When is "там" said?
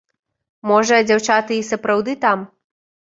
2.25-2.39